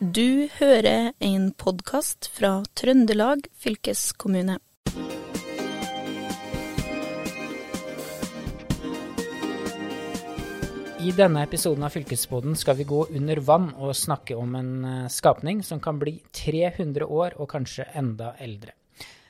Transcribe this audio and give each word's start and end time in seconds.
Du 0.00 0.48
hører 0.56 1.10
en 1.20 1.50
podkast 1.52 2.30
fra 2.32 2.62
Trøndelag 2.72 3.42
fylkeskommune. 3.60 4.54
I 11.04 11.12
denne 11.12 11.44
episoden 11.44 11.84
av 11.84 11.92
Fylkesboden 11.92 12.56
skal 12.56 12.80
vi 12.80 12.88
gå 12.88 13.02
under 13.12 13.44
vann 13.44 13.68
og 13.76 13.92
snakke 13.92 14.40
om 14.40 14.56
en 14.56 14.72
eh, 14.88 15.12
skapning 15.12 15.60
som 15.60 15.84
kan 15.84 16.00
bli 16.00 16.16
300 16.32 17.04
år 17.04 17.36
og 17.36 17.52
kanskje 17.52 17.90
enda 17.92 18.32
eldre. 18.40 18.72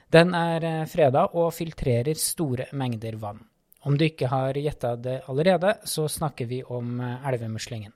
Den 0.06 0.36
er 0.38 0.70
eh, 0.70 0.82
freda 0.86 1.32
og 1.34 1.50
filtrerer 1.58 2.14
store 2.14 2.70
mengder 2.78 3.18
vann. 3.18 3.42
Om 3.82 3.98
du 3.98 4.06
ikke 4.06 4.30
har 4.30 4.54
gjetta 4.54 4.94
det 4.94 5.24
allerede, 5.26 5.80
så 5.82 6.06
snakker 6.06 6.46
vi 6.46 6.62
om 6.62 7.00
eh, 7.02 7.26
elvemuslingen. 7.26 7.90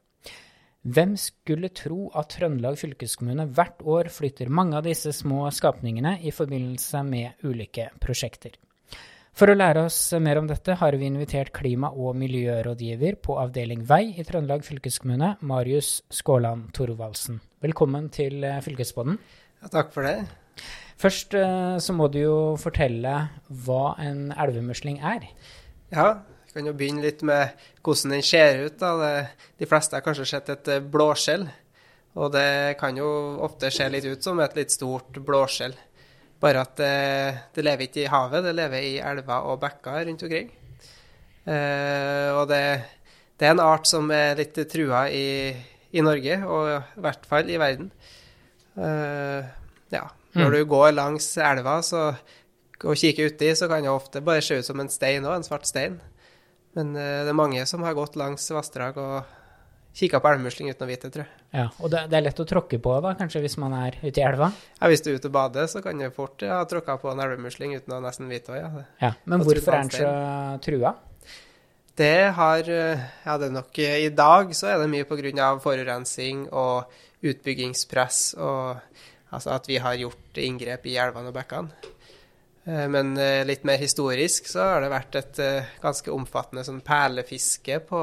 Hvem 0.84 1.14
skulle 1.16 1.70
tro 1.72 2.10
at 2.12 2.34
Trøndelag 2.34 2.74
fylkeskommune 2.76 3.46
hvert 3.56 3.79
år 3.88 4.11
flytter 4.12 4.50
mange 4.52 4.76
av 4.76 4.84
disse 4.84 5.14
små 5.16 5.46
skapningene 5.48 6.18
i 6.20 6.29
forbindelse 6.29 7.00
med 7.08 7.46
ulike 7.48 7.86
prosjekter? 8.04 8.58
For 9.32 9.48
å 9.48 9.56
lære 9.56 9.86
oss 9.89 9.96
mer 10.20 10.42
om 10.42 10.50
dette 10.50 10.76
har 10.76 10.98
vi 11.00 11.08
invitert 11.08 11.54
klima- 11.56 11.89
og 11.89 12.18
miljørådgiver 12.20 13.16
på 13.25 13.39
avdeling 13.40 13.86
vei 13.89 14.12
i 14.12 14.26
Trøndelag 14.28 14.61
fylkeskommune, 14.66 15.32
Marius 15.40 16.02
Skåland 16.12 16.68
Thorvaldsen. 16.76 17.40
Velkommen 17.64 18.12
til 18.12 18.44
eh, 18.44 18.61
Fylkesbåten. 18.61 19.16
Ja, 19.64 19.72
takk 19.72 19.89
for 19.96 20.04
det. 20.04 20.18
Først 21.00 21.32
eh, 21.40 21.80
så 21.80 21.96
må 21.96 22.11
du 22.12 22.20
jo 22.26 22.39
fortelle 22.61 23.16
hva 23.64 23.96
en 24.04 24.28
elvemusling 24.36 25.00
er. 25.00 25.30
Ja, 25.96 26.11
kan 26.54 26.71
jo 26.71 26.75
begynne 26.76 27.03
litt 27.03 27.22
med 27.26 27.67
hvordan 27.82 28.14
den 28.14 28.25
ser 28.25 28.62
ut. 28.68 28.79
Da. 28.79 29.26
De 29.58 29.68
fleste 29.68 29.99
har 29.99 30.04
kanskje 30.07 30.29
sett 30.31 30.53
et 30.54 30.71
eh, 30.76 30.82
blåskjell. 30.82 31.49
Og 32.14 32.31
det 32.31 32.77
kan 32.78 32.95
jo 32.95 33.08
ofte 33.42 33.72
se 33.75 33.89
litt 33.91 34.06
ut 34.06 34.22
som 34.22 34.39
et 34.42 34.55
litt 34.55 34.70
stort 34.70 35.19
blåskjell. 35.27 35.75
Bare 36.43 36.62
at 36.62 36.77
det, 36.78 36.95
det, 37.56 37.65
lever 37.67 37.89
ikke 37.89 38.05
i 38.05 38.11
havet, 38.11 38.45
det 38.47 38.55
lever 38.55 38.87
i 38.87 38.93
elver 39.03 39.48
og 39.51 39.62
bekker 39.62 40.05
rundt 40.06 40.23
omkring. 40.27 40.53
Eh, 41.45 42.31
og 42.37 42.47
det, 42.53 42.62
det, 43.34 43.48
er 43.48 43.55
en 43.55 43.65
art 43.65 43.89
som 43.91 44.11
er 44.15 44.39
litt 44.39 44.59
trua 44.71 45.06
i, 45.11 45.50
i, 45.91 46.05
Norge, 46.05 46.39
og 46.47 46.71
i 46.71 47.05
hvert 47.05 47.27
fall 47.28 47.50
i 47.50 47.59
verden. 47.61 47.91
Eh, 48.78 49.53
ja. 49.95 50.06
Når 50.34 50.48
mm. 50.50 50.55
du 50.55 50.71
går 50.71 50.95
langs 50.95 51.28
elva 51.39 51.78
så, 51.87 52.09
og 52.83 52.98
kikker 52.98 53.31
uti, 53.31 53.50
så 53.56 53.69
kan 53.71 53.87
det 53.87 53.91
ofte 53.91 54.23
bare 54.25 54.43
se 54.43 54.59
ut 54.59 54.67
som 54.67 54.83
en 54.83 54.91
stein 54.91 55.27
òg, 55.27 55.39
en 55.39 55.47
svart 55.47 55.67
stein. 55.71 55.98
Men 56.75 56.92
eh, 56.98 57.22
det 57.25 57.33
er 57.33 57.39
mange 57.39 57.64
som 57.70 57.84
har 57.86 57.97
gått 57.97 58.19
langs 58.19 58.47
vassdrag 58.55 58.98
og 59.00 59.33
kikka 59.94 60.19
på 60.19 60.30
elvemusling 60.33 60.72
uten 60.72 60.86
å 60.86 60.91
vite, 60.91 61.11
tror 61.14 61.22
jeg. 61.22 61.42
Ja, 61.55 61.69
Og 61.78 61.91
det, 61.92 62.03
det, 62.11 62.19
er 62.19 62.27
lett 62.27 62.42
å 62.42 62.47
tråkke 62.50 62.81
på, 62.83 62.97
da, 63.05 63.14
kanskje, 63.19 63.44
hvis 63.44 63.56
man 63.62 63.77
er 63.78 64.00
ute 64.03 64.19
i 64.19 64.25
elva? 64.27 64.50
Ja, 64.81 64.91
Hvis 64.91 65.05
du 65.05 65.12
er 65.12 65.20
ute 65.20 65.31
og 65.31 65.36
bader, 65.36 65.69
så 65.70 65.84
kan 65.84 66.03
du 66.03 66.08
fort 66.14 66.42
ha 66.42 66.50
ja, 66.50 66.69
tråkka 66.70 66.98
på 67.03 67.12
en 67.12 67.22
elvemusling 67.22 67.77
uten 67.78 67.94
å 67.94 68.03
nesten 68.03 68.31
vite 68.31 68.56
det. 68.56 68.62
Ja. 68.64 68.84
ja, 69.05 69.12
Men 69.31 69.47
hvorfor 69.47 69.78
er 69.78 69.86
den 69.86 69.94
så 69.94 70.12
trua? 70.66 70.97
Det 71.94 72.34
har 72.34 72.66
Ja, 72.66 73.36
det 73.38 73.47
er 73.47 73.55
nok 73.55 73.78
I 73.78 74.11
dag 74.11 74.50
så 74.59 74.72
er 74.72 74.81
det 74.83 74.91
mye 74.91 75.06
pga. 75.06 75.53
forurensning 75.62 76.48
og 76.50 76.91
utbyggingspress, 77.25 78.34
og 78.34 78.81
altså 79.31 79.55
at 79.55 79.69
vi 79.70 79.78
har 79.78 79.94
gjort 79.94 80.42
inngrep 80.42 80.91
i 80.91 80.98
elvene 80.98 81.31
og 81.31 81.38
bekkene. 81.38 81.94
Eh, 82.65 82.87
men 82.89 83.17
eh, 83.20 83.45
litt 83.47 83.65
mer 83.69 83.79
historisk 83.81 84.48
så 84.51 84.70
har 84.73 84.84
det 84.84 84.93
vært 84.93 85.20
et 85.20 85.45
eh, 85.45 85.77
ganske 85.83 86.12
omfattende 86.12 86.65
sånn 86.67 86.83
perlefiske 86.84 87.81
på, 87.89 88.03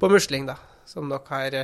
på 0.00 0.12
musling, 0.12 0.48
da 0.48 0.58
som 0.90 1.08
nok 1.08 1.28
har 1.30 1.56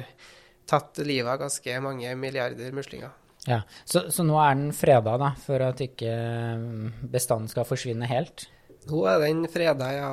tatt 0.67 0.99
livet 0.99 1.31
av 1.33 1.41
ganske 1.41 1.81
mange 1.83 2.15
milliarder 2.15 2.73
muslinger. 2.73 3.11
Ja, 3.47 3.61
Så, 3.85 4.09
så 4.11 4.25
nå 4.27 4.39
er 4.43 4.57
den 4.59 4.73
freda, 4.75 5.15
da, 5.23 5.31
for 5.39 5.63
at 5.63 5.83
ikke 5.83 6.11
mm, 6.59 7.07
bestanden 7.13 7.51
skal 7.51 7.67
forsvinne 7.69 8.09
helt? 8.11 8.49
Nå 8.91 9.05
er 9.11 9.23
den 9.23 9.45
freda, 9.51 9.91
ja. 9.95 10.11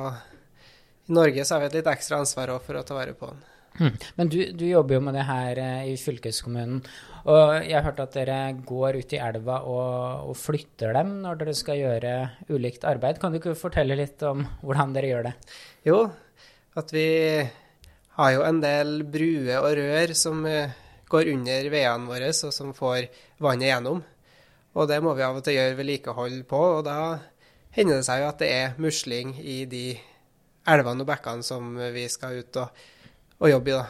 I 1.04 1.14
Norge 1.14 1.44
så 1.44 1.56
har 1.56 1.64
vi 1.64 1.72
et 1.72 1.80
litt 1.80 1.90
ekstra 1.90 2.20
ansvar 2.22 2.54
for 2.62 2.78
å 2.78 2.84
ta 2.86 2.94
vare 2.96 3.16
på 3.18 3.30
den. 3.32 3.42
Hmm. 3.74 3.96
Men 4.14 4.30
du, 4.30 4.38
du, 4.54 4.62
jobber 4.68 4.98
jo 4.98 5.02
med 5.02 5.16
det 5.18 5.24
her 5.26 5.58
eh, 5.58 5.88
i 5.90 5.96
fylkeskommunen. 5.98 6.84
Og 7.24 7.54
jeg 7.64 7.74
har 7.74 7.86
hørt 7.88 8.02
at 8.04 8.14
dere 8.14 8.38
går 8.62 9.00
ut 9.00 9.14
i 9.16 9.18
elva 9.18 9.56
og, 9.66 10.28
og, 10.28 10.36
flytter 10.38 10.94
dem 10.94 11.16
når 11.24 11.40
dere 11.40 11.56
skal 11.58 11.80
gjøre 11.80 12.14
ulikt 12.52 12.86
arbeid. 12.86 13.18
Kan 13.18 13.34
du 13.34 13.40
ikke 13.40 13.56
fortelle 13.58 13.98
litt 13.98 14.22
om 14.28 14.44
hvordan 14.62 14.94
dere 14.94 15.10
gjør 15.10 15.28
det? 15.30 15.34
Jo, 15.88 15.98
at 16.78 16.94
vi 16.94 17.08
har 18.14 18.32
jo 18.36 18.46
en 18.46 18.62
del 18.62 19.00
bruer 19.10 19.58
og 19.58 19.74
rør 19.80 20.14
som 20.18 20.46
eh, 20.46 20.78
går 21.10 21.34
under 21.34 21.70
veiene 21.74 22.10
våre, 22.10 22.30
og 22.30 22.54
som 22.54 22.70
får 22.76 23.08
vannet 23.42 23.72
gjennom. 23.72 24.02
Og 24.74 24.90
det 24.90 25.02
må 25.02 25.18
vi 25.18 25.26
av 25.26 25.38
og 25.38 25.44
til 25.46 25.58
gjøre 25.58 25.78
vedlikehold 25.78 26.40
på, 26.50 26.64
og 26.78 26.86
da 26.86 26.98
hender 27.74 27.98
det 27.98 28.06
seg 28.06 28.22
jo 28.22 28.30
at 28.30 28.42
det 28.42 28.54
er 28.54 28.82
musling 28.82 29.34
i 29.38 29.62
de 29.70 29.86
elvene 30.70 31.02
og 31.02 31.10
bekkene 31.10 31.46
som 31.46 31.74
vi 31.94 32.06
skal 32.10 32.38
ut 32.42 32.62
og, 32.62 32.84
og 33.40 33.50
jobbe 33.50 33.70
i. 33.70 33.76
da. 33.78 33.84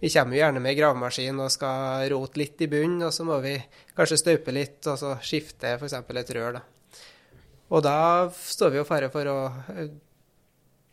Vi 0.00 0.08
kommer 0.08 0.36
jo 0.36 0.40
gjerne 0.40 0.60
med 0.64 0.76
gravemaskin 0.78 1.40
og 1.44 1.52
skal 1.52 2.06
rote 2.08 2.40
litt 2.40 2.62
i 2.64 2.68
bunnen, 2.72 3.02
og 3.04 3.12
så 3.12 3.26
må 3.28 3.36
vi 3.44 3.58
kanskje 3.96 4.20
staupe 4.22 4.54
litt 4.56 4.86
og 4.88 4.96
så 4.96 5.16
skifte 5.24 5.74
f.eks. 5.76 5.98
et 6.00 6.32
rør. 6.36 6.56
da. 6.56 6.62
Og 7.70 7.84
da 7.84 7.98
står 8.32 8.72
vi 8.72 8.80
jo 8.80 8.86
fare 8.88 9.10
for 9.12 9.28
å 9.30 9.36
eh, 9.74 9.90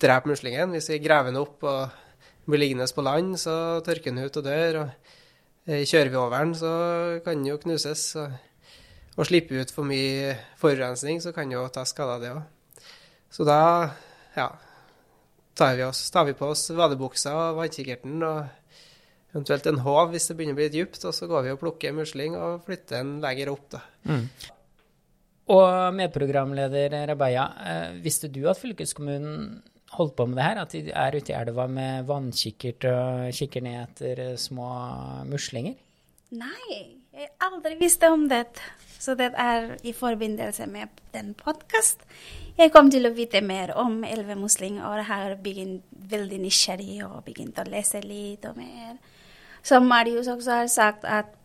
drepe 0.02 0.30
muslingen 0.30 0.76
hvis 0.76 0.92
vi 0.92 1.00
graver 1.02 1.32
den 1.32 1.40
opp 1.40 1.64
og 1.66 2.04
blir 2.48 2.62
liggende 2.62 2.88
på 2.94 3.04
land, 3.04 3.36
så 3.40 3.80
tørker 3.86 4.12
den 4.12 4.28
ut 4.28 4.38
og 4.40 4.46
dør. 4.46 4.82
og 4.84 5.72
eh, 5.72 5.88
Kjører 5.88 6.12
vi 6.12 6.20
over 6.20 6.44
den, 6.44 6.54
så 6.60 6.74
kan 7.26 7.40
den 7.40 7.50
jo 7.50 7.58
knuses. 7.64 8.10
Og, 8.20 8.36
og 9.18 9.26
slipper 9.28 9.64
ut 9.64 9.74
for 9.74 9.88
mye 9.88 10.36
forurensning, 10.60 11.24
så 11.24 11.34
kan 11.36 11.48
den 11.48 11.58
jo 11.58 11.66
ta 11.74 11.88
skader, 11.88 12.22
det 12.22 12.36
òg. 12.36 12.86
Så 13.34 13.44
da 13.48 13.60
ja, 14.38 14.52
tar 15.58 15.76
vi, 15.78 15.86
oss, 15.88 16.06
tar 16.14 16.28
vi 16.28 16.36
på 16.38 16.52
oss 16.54 16.70
vadebuksa 16.76 17.34
og 17.34 17.62
vannkikkerten 17.62 18.22
og 18.26 19.34
eventuelt 19.34 19.70
en 19.70 19.82
håv 19.86 20.14
hvis 20.14 20.30
det 20.30 20.38
begynner 20.38 20.56
å 20.56 20.60
bli 20.60 20.68
litt 20.70 20.78
dypt, 20.78 21.02
og 21.10 21.16
så 21.16 21.30
går 21.30 21.46
vi 21.46 21.56
og 21.56 21.60
plukker 21.62 21.96
musling 21.96 22.38
og 22.40 22.62
flytter 22.68 23.02
en 23.02 23.18
lenger 23.24 23.52
opp. 23.54 23.66
da. 23.76 23.82
Mm. 24.10 24.24
Og 25.56 25.96
medprogramleder 25.96 26.96
Rabeya, 27.08 27.48
eh, 27.64 27.98
visste 28.04 28.28
du 28.28 28.42
at 28.50 28.60
fylkeskommunen 28.60 29.62
holdt 29.96 30.16
på 30.18 30.28
med 30.28 30.40
det 30.40 30.48
her? 30.48 30.62
At 30.64 30.76
de 30.76 30.92
er 30.92 31.16
ute 31.16 31.32
i 31.32 31.38
elva 31.38 31.68
med 31.72 32.08
vannkikkert 32.10 32.88
og 32.92 33.36
kikker 33.36 33.64
ned 33.64 33.80
etter 33.86 34.24
eh, 34.26 34.40
små 34.42 34.68
muslinger? 35.30 35.78
Nei, 36.36 36.82
jeg 37.18 37.32
aldri 37.42 37.78
visste 37.80 38.10
om 38.14 38.28
det. 38.30 38.46
Så 39.00 39.16
det 39.16 39.32
er 39.38 39.76
i 39.84 39.94
forbindelse 39.94 40.66
med 40.68 40.90
den 41.14 41.34
podkast 41.38 42.02
jeg 42.58 42.72
kom 42.74 42.88
til 42.90 43.06
å 43.06 43.14
vite 43.14 43.38
mer 43.46 43.70
om 43.78 44.00
elvemusling, 44.02 44.80
og 44.82 45.04
har 45.06 45.36
begynt 45.44 45.86
veldig 46.10 46.40
nysgjerrig 46.42 47.04
og 47.06 47.20
begynt 47.28 47.60
å 47.62 47.68
lese 47.70 48.02
litt 48.02 48.48
og 48.50 48.58
mer. 48.58 48.96
Som 49.62 49.86
Marius 49.86 50.30
også 50.32 50.56
har 50.64 50.72
sagt, 50.74 51.06
at 51.06 51.36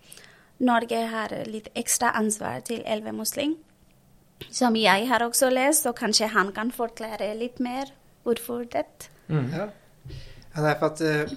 Norge 0.63 1.03
har 1.13 1.35
litt 1.51 1.69
ekstra 1.77 2.15
ansvar 2.17 2.65
til 2.65 2.81
elvemusling. 2.89 3.59
Som 4.49 4.77
jeg 4.79 5.05
har 5.11 5.25
også 5.27 5.51
lest, 5.53 5.85
og 5.87 5.99
kanskje 6.01 6.31
han 6.33 6.55
kan 6.57 6.73
forklare 6.73 7.35
litt 7.37 7.61
mer 7.61 7.93
Hvorfor 8.23 8.63
det? 8.71 9.11
Mm. 9.27 9.49
Ja. 9.51 9.65
ja 10.55 10.63
nei, 10.63 10.75
for 10.79 10.93
at 10.93 11.01
uh, 11.03 11.33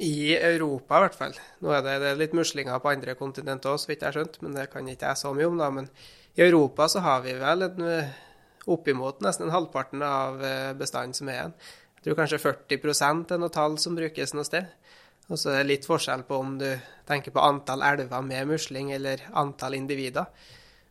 I 0.00 0.34
Europa, 0.36 0.98
i 0.98 1.04
hvert 1.04 1.16
fall 1.18 1.34
Nå 1.62 1.72
er 1.74 1.82
det, 1.84 1.94
det 2.02 2.10
er 2.10 2.20
litt 2.20 2.36
muslinger 2.36 2.80
på 2.82 2.90
andre 2.90 3.14
kontinenter 3.18 3.72
òg, 3.72 3.80
så 3.82 3.90
vidt 3.90 4.02
jeg 4.02 4.10
har 4.10 4.18
skjønt, 4.18 4.38
men 4.42 4.56
det 4.56 4.68
kan 4.72 4.88
ikke 4.90 5.10
jeg 5.10 5.20
så 5.20 5.32
mye 5.36 5.48
om. 5.50 5.58
da, 5.60 5.70
Men 5.70 5.88
i 6.34 6.42
Europa 6.42 6.88
så 6.90 7.02
har 7.04 7.22
vi 7.22 7.34
vel 7.38 7.68
en, 7.68 7.88
eh, 7.88 8.14
oppimot 8.66 9.20
nesten 9.22 9.52
halvparten 9.52 10.02
av 10.02 10.42
eh, 10.44 10.72
bestanden 10.78 11.14
som 11.14 11.28
er 11.28 11.38
igjen. 11.38 11.54
Jeg 11.98 12.06
tror 12.08 12.18
kanskje 12.20 12.42
40 12.42 13.32
er 13.32 13.38
noe 13.40 13.52
tall 13.52 13.78
som 13.78 13.96
brukes 13.96 14.34
noe 14.34 14.44
sted. 14.44 14.66
Og 15.32 15.38
så 15.40 15.54
er 15.54 15.62
det 15.62 15.70
litt 15.70 15.86
forskjell 15.88 16.26
på 16.28 16.36
om 16.36 16.58
du 16.60 16.68
tenker 17.08 17.32
på 17.32 17.40
antall 17.40 17.84
elver 17.86 18.24
med 18.24 18.48
musling 18.50 18.92
eller 18.92 19.22
antall 19.32 19.76
individer. 19.78 20.26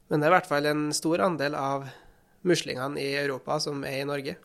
Men 0.10 0.19
det 0.19 0.27
er 0.27 0.31
i 0.31 0.36
hvert 0.38 0.50
fall 0.50 0.66
en 0.66 0.88
stor 0.94 1.22
andel 1.22 1.56
av 1.57 1.86
muslingene 2.44 3.00
i 3.01 3.13
Europa 3.19 3.60
som 3.62 3.83
er 3.86 4.01
i 4.01 4.07
Norge. 4.10 4.36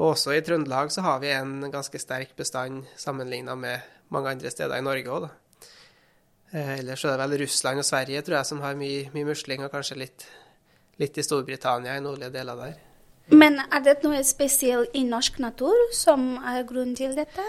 Og 0.00 0.14
også 0.14 0.32
i 0.32 0.42
Trøndelag 0.44 0.92
så 0.94 1.04
har 1.04 1.18
vi 1.20 1.32
en 1.34 1.58
ganske 1.72 1.98
sterk 2.00 2.32
bestand 2.36 2.86
sammenligna 2.96 3.54
med 3.58 3.84
mange 4.12 4.32
andre 4.32 4.52
steder 4.52 4.78
i 4.78 4.84
Norge 4.84 5.10
òg, 5.12 5.26
da. 5.26 5.68
Eh, 6.52 6.78
ellers 6.78 7.04
er 7.04 7.16
det 7.16 7.24
vel 7.24 7.42
Russland 7.42 7.80
og 7.80 7.86
Sverige 7.88 8.22
tror 8.24 8.38
jeg 8.38 8.48
som 8.48 8.60
har 8.64 8.76
mye, 8.76 9.06
mye 9.14 9.28
musling, 9.28 9.64
og 9.64 9.72
kanskje 9.72 10.00
litt, 10.02 10.24
litt 11.00 11.16
i 11.16 11.24
Storbritannia 11.24 11.96
i 11.96 12.04
nordlige 12.04 12.32
deler 12.34 12.58
der. 12.60 12.80
Men 13.32 13.60
er 13.62 13.84
det 13.84 14.00
noe 14.04 14.20
spesielt 14.26 14.92
i 14.98 15.04
norsk 15.08 15.38
natur 15.40 15.86
som 15.96 16.34
er 16.44 16.64
grunnen 16.68 16.96
til 16.98 17.14
dette? 17.16 17.44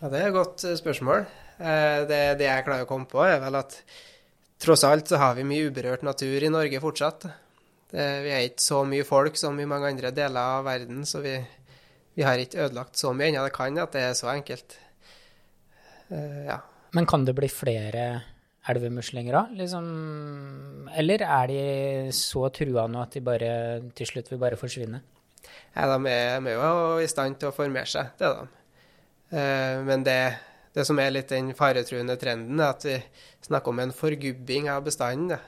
Ja, 0.00 0.08
Det 0.08 0.20
er 0.20 0.28
et 0.28 0.36
godt 0.36 0.64
eh, 0.64 0.76
spørsmål. 0.78 1.26
Eh, 1.58 2.04
det, 2.08 2.20
det 2.40 2.48
jeg 2.48 2.64
klarer 2.68 2.84
å 2.84 2.88
komme 2.88 3.08
på, 3.10 3.20
er 3.24 3.40
vel 3.44 3.60
at 3.60 3.80
tross 4.62 4.84
alt 4.88 5.08
så 5.08 5.20
har 5.20 5.36
vi 5.36 5.44
mye 5.48 5.68
uberørt 5.68 6.04
natur 6.06 6.44
i 6.44 6.52
Norge 6.52 6.80
fortsatt. 6.80 7.28
Det, 7.92 8.06
vi 8.24 8.32
er 8.32 8.48
ikke 8.48 8.64
så 8.64 8.82
mye 8.88 9.04
folk 9.08 9.36
som 9.40 9.58
i 9.60 9.68
mange 9.68 9.92
andre 9.92 10.12
deler 10.16 10.56
av 10.58 10.64
verden, 10.66 11.04
så 11.08 11.20
vi, 11.24 11.36
vi 12.16 12.24
har 12.24 12.40
ikke 12.40 12.64
ødelagt 12.64 12.96
så 12.98 13.12
mye 13.12 13.28
ennå. 13.30 13.44
Det 13.44 13.54
kan 13.56 13.76
at 13.82 13.92
det 13.92 14.04
er 14.06 14.16
så 14.16 14.30
enkelt. 14.32 14.78
Uh, 16.10 16.46
ja. 16.48 16.60
Men 16.96 17.08
kan 17.08 17.26
det 17.26 17.34
bli 17.36 17.48
flere 17.52 18.06
elvemuslinger 18.70 19.36
da? 19.36 19.42
Liksom, 19.58 19.86
eller 20.96 21.22
er 21.22 21.50
de 21.50 21.60
så 22.16 22.48
trua 22.54 22.86
nå 22.90 23.02
at 23.04 23.14
de 23.14 23.22
bare 23.26 23.50
til 23.98 24.08
slutt 24.10 24.32
vil 24.32 24.40
bare 24.42 24.58
forsvinne? 24.58 25.02
Ja, 25.76 25.86
de 25.92 26.10
er, 26.10 26.40
de 26.40 26.54
er 26.54 26.56
jo 26.56 27.00
i 27.02 27.10
stand 27.10 27.38
til 27.38 27.50
å 27.50 27.54
formere 27.54 27.86
seg, 27.90 28.14
det 28.18 28.26
er 28.26 28.38
de. 28.40 28.62
Uh, 29.26 29.84
men 29.86 30.06
det, 30.06 30.20
det 30.74 30.86
som 30.88 30.98
er 31.02 31.12
litt 31.12 31.30
den 31.30 31.52
faretruende 31.58 32.16
trenden, 32.18 32.62
er 32.62 32.72
at 32.72 32.86
vi 32.86 32.96
snakker 33.46 33.74
om 33.74 33.82
en 33.84 33.94
forgubbing 33.94 34.70
av 34.72 34.86
bestanden. 34.86 35.34
Da. 35.34 35.40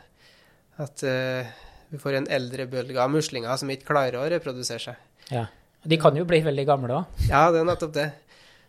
At 0.84 1.02
uh, 1.06 1.48
vi 1.88 2.00
får 2.02 2.18
en 2.18 2.28
eldrebølge 2.38 3.00
av 3.00 3.10
muslinger 3.14 3.56
som 3.58 3.70
ikke 3.72 3.88
klarer 3.88 4.20
å 4.20 4.28
reprodusere 4.30 4.90
seg. 4.90 5.06
Ja. 5.32 5.46
De 5.84 5.98
kan 6.00 6.16
jo 6.18 6.24
bli 6.28 6.40
veldig 6.42 6.64
gamle 6.66 7.00
òg. 7.02 7.26
Ja, 7.28 7.48
det 7.54 7.60
er 7.62 7.68
nettopp 7.68 7.94
det. 7.94 8.08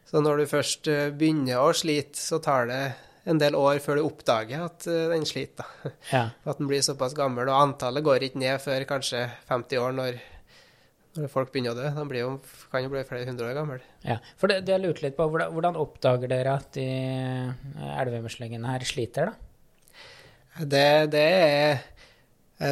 Så 0.09 0.21
når 0.25 0.41
du 0.41 0.49
først 0.49 0.87
eh, 0.89 1.11
begynner 1.13 1.61
å 1.61 1.73
slite, 1.77 2.17
så 2.17 2.39
tar 2.41 2.69
det 2.69 2.81
en 3.29 3.37
del 3.41 3.53
år 3.57 3.77
før 3.83 3.99
du 3.99 4.05
oppdager 4.07 4.63
at 4.65 4.87
eh, 4.89 5.07
den 5.11 5.25
sliter. 5.29 5.67
Ja. 6.13 6.29
At 6.49 6.57
den 6.61 6.69
blir 6.69 6.81
såpass 6.85 7.13
gammel. 7.17 7.49
Og 7.49 7.57
antallet 7.59 8.05
går 8.05 8.25
ikke 8.29 8.41
ned 8.41 8.61
før 8.63 8.85
kanskje 8.89 9.25
50 9.49 9.81
år, 9.83 9.93
når, 9.97 10.17
når 11.17 11.29
folk 11.33 11.51
begynner 11.53 11.75
å 11.75 11.79
dø. 11.81 11.91
De 11.97 12.07
blir 12.09 12.23
jo, 12.23 12.31
kan 12.71 12.85
jo 12.85 12.93
bli 12.93 13.03
flere 13.09 13.29
hundre 13.29 13.51
år 13.51 13.59
gamle. 13.59 13.79
ja. 14.07 14.17
For 14.39 14.49
det, 14.49 14.63
det 14.65 14.77
jeg 14.77 14.85
lurte 14.85 15.05
litt 15.05 15.17
på, 15.19 15.29
hvordan, 15.29 15.53
hvordan 15.53 15.77
oppdager 15.81 16.31
dere 16.31 16.57
at 16.61 16.73
de 16.77 16.87
eh, 16.89 17.93
elvemuslingene 18.01 18.73
her 18.73 18.87
sliter, 18.89 19.29
da? 19.33 19.45
Det, 20.59 20.87
det, 21.13 21.27
er, 21.29 21.85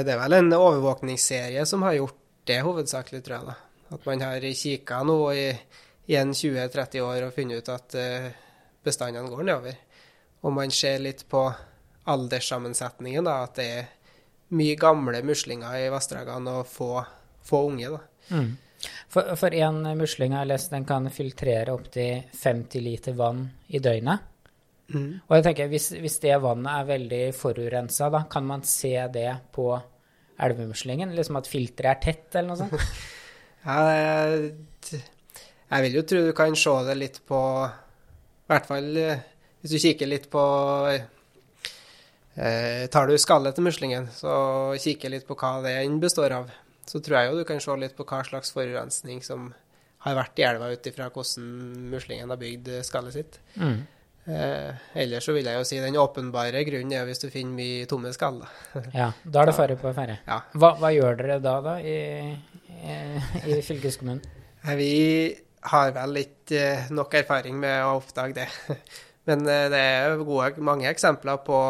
det 0.03 0.11
er 0.11 0.19
vel 0.19 0.39
en 0.41 0.49
overvåkningsserie 0.57 1.61
som 1.69 1.85
har 1.85 1.99
gjort 1.99 2.17
det 2.49 2.57
hovedsakelig, 2.65 3.21
tror 3.23 3.37
jeg. 3.37 3.51
da. 3.53 3.66
At 3.93 4.05
man 4.05 4.21
har 4.21 4.43
kikka 4.53 5.01
nå 5.07 5.17
i, 5.33 5.47
i 6.11 6.15
en 6.19 6.33
20-30 6.33 7.03
år 7.05 7.27
og 7.27 7.33
funnet 7.35 7.61
ut 7.61 7.71
at 7.71 7.95
eh, 7.99 8.29
bestandene 8.83 9.31
går 9.31 9.47
nedover. 9.47 9.79
Og 10.45 10.53
man 10.53 10.71
ser 10.71 10.99
litt 11.03 11.25
på 11.29 11.43
alderssammensetningen, 12.07 13.27
da, 13.27 13.41
at 13.43 13.57
det 13.59 13.67
er 13.79 13.89
mye 14.55 14.77
gamle 14.79 15.19
muslinger 15.27 15.75
i 15.81 15.89
vassdragene 15.91 16.61
og 16.61 16.69
få, 16.71 16.91
få 17.43 17.65
unge. 17.71 17.91
da. 17.97 18.35
Mm. 18.35 18.55
For, 19.11 19.35
for 19.39 19.55
en 19.55 19.81
musling 19.97 20.35
har 20.37 20.47
lest, 20.47 20.71
den 20.71 20.85
kan 20.87 21.09
filtrere 21.11 21.73
opptil 21.73 22.27
50 22.37 22.83
liter 22.83 23.15
vann 23.17 23.47
i 23.67 23.81
døgnet. 23.83 24.33
Og 25.27 25.35
jeg 25.35 25.43
tenker, 25.43 25.67
hvis, 25.71 25.89
hvis 25.99 26.19
det 26.23 26.37
vannet 26.43 26.71
er 26.71 26.89
veldig 26.93 27.21
forurensa, 27.35 28.07
da 28.13 28.23
kan 28.31 28.45
man 28.47 28.63
se 28.63 28.93
det 29.11 29.29
på 29.55 29.67
elvemuslingen? 30.43 31.11
Liksom 31.17 31.39
at 31.41 31.49
filteret 31.51 31.97
er 31.97 32.03
tett, 32.05 32.27
eller 32.35 32.53
noe 32.53 32.61
sånt? 32.61 32.77
Ja, 33.65 33.77
jeg, 33.92 35.01
jeg 35.68 35.86
vil 35.86 35.98
jo 36.00 36.06
tro 36.07 36.24
du 36.27 36.33
kan 36.38 36.56
se 36.56 36.75
det 36.88 36.95
litt 36.95 37.18
på 37.27 37.39
I 37.68 38.51
hvert 38.51 38.69
fall 38.69 38.89
eh, 39.01 39.25
hvis 39.62 39.74
du 39.74 39.80
kikker 39.81 40.07
litt 40.07 40.30
på 40.31 40.44
eh, 40.94 41.04
Tar 42.94 43.09
du 43.09 43.18
skallet 43.18 43.57
til 43.57 43.65
muslingen, 43.65 44.06
så 44.13 44.31
kikker 44.80 45.09
litt 45.12 45.25
på 45.27 45.36
hva 45.39 45.57
den 45.65 45.98
består 46.00 46.36
av, 46.38 46.51
så 46.86 47.01
tror 47.01 47.18
jeg 47.18 47.31
jo 47.31 47.39
du 47.39 47.48
kan 47.50 47.59
se 47.63 47.75
litt 47.81 47.98
på 47.98 48.06
hva 48.07 48.21
slags 48.27 48.54
forurensning 48.54 49.24
som 49.25 49.50
har 50.06 50.15
vært 50.19 50.39
i 50.39 50.45
elva 50.45 50.69
ut 50.69 50.88
ifra 50.88 51.09
hvordan 51.09 51.48
muslingen 51.92 52.30
har 52.30 52.39
bygd 52.39 52.69
skallet 52.86 53.18
sitt. 53.18 53.39
Mm. 53.57 53.81
Eh, 54.27 54.75
ellers 55.00 55.24
så 55.24 55.31
vil 55.31 55.47
jeg 55.47 55.56
jo 55.56 55.63
si 55.68 55.79
den 55.79 55.95
åpenbare 56.01 56.65
grunnen 56.68 56.91
er 56.97 57.06
hvis 57.07 57.21
du 57.24 57.29
finner 57.31 57.56
mye 57.56 57.88
tomme 57.88 58.12
skall. 58.15 58.41
Ja, 58.97 59.13
da 59.24 59.41
er 59.44 59.51
det 59.51 59.57
fare 59.57 59.77
på 59.79 59.94
ferde. 59.95 60.19
Ja. 60.27 60.41
Hva, 60.53 60.74
hva 60.81 60.91
gjør 60.91 61.19
dere 61.21 61.39
da, 61.44 61.57
da, 61.63 61.77
i, 61.79 62.33
i, 62.77 62.97
i 63.56 63.59
fylkeskommunen? 63.63 64.24
Vi 64.77 64.95
har 65.71 65.94
vel 65.95 66.24
ikke 66.25 66.59
eh, 66.59 66.89
nok 66.91 67.15
erfaring 67.21 67.56
med 67.62 67.85
å 67.85 67.97
oppdage 68.01 68.41
det. 68.41 68.50
Men 69.29 69.47
eh, 69.47 69.69
det 69.71 69.83
er 69.94 70.19
gode, 70.19 70.51
mange 70.63 70.89
eksempler 70.91 71.39
på 71.47 71.62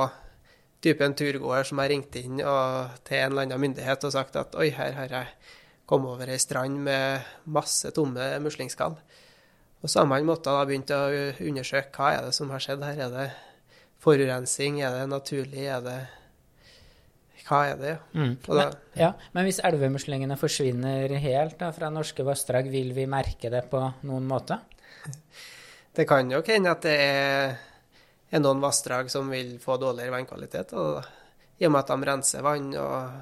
typen 0.82 1.14
turgåer 1.18 1.66
som 1.68 1.82
har 1.82 1.92
ringt 1.94 2.16
inn 2.20 2.42
og, 2.42 2.98
til 3.06 3.22
en 3.22 3.32
eller 3.32 3.48
annen 3.48 3.64
myndighet 3.64 4.06
og 4.06 4.14
sagt 4.14 4.38
at 4.40 4.58
oi, 4.58 4.70
her 4.74 4.98
har 4.98 5.14
jeg 5.14 5.54
kommet 5.90 6.12
over 6.12 6.30
ei 6.30 6.42
strand 6.42 6.82
med 6.86 7.30
masse 7.54 7.90
tomme 7.96 8.34
muslingskall. 8.44 8.98
Og 9.86 10.08
man 10.10 10.26
måttet 10.26 10.50
da 10.50 10.64
begynt 10.66 10.92
å 10.94 11.04
undersøke 11.46 11.94
hva 11.94 12.14
er 12.16 12.28
det 12.28 12.34
som 12.36 12.50
har 12.54 12.64
skjedd 12.64 12.86
her. 12.86 13.02
Er 13.06 13.12
det 13.14 13.28
forurensing? 14.04 14.82
Er 14.82 14.96
det 14.98 15.10
naturlig? 15.12 15.68
Er 15.70 15.84
det 15.86 15.98
Hva 17.48 17.62
er 17.70 17.78
det? 17.80 17.94
Mm. 18.12 18.34
Da, 18.44 18.56
Men, 18.58 18.74
ja, 19.00 19.12
men 19.32 19.46
hvis 19.48 19.62
elvemuslingene 19.64 20.36
forsvinner 20.36 21.14
helt 21.24 21.56
da, 21.62 21.70
fra 21.72 21.88
norske 21.94 22.26
vassdrag, 22.28 22.68
vil 22.74 22.92
vi 22.98 23.06
merke 23.08 23.52
det 23.54 23.62
på 23.72 23.84
noen 24.10 24.28
måte? 24.28 24.60
Det 25.98 26.04
kan 26.06 26.28
nok 26.30 26.46
hende 26.52 26.70
at 26.70 26.84
det 26.86 26.92
er, 27.02 27.56
er 28.30 28.42
noen 28.44 28.60
vassdrag 28.62 29.08
som 29.10 29.32
vil 29.34 29.56
få 29.58 29.80
dårligere 29.82 30.14
vannkvalitet, 30.14 30.76
og, 30.78 31.08
i 31.58 31.66
og 31.66 31.72
med 31.74 31.80
at 31.80 31.90
de 31.90 32.06
renser 32.06 32.44
vann 32.46 32.68
og, 32.78 33.16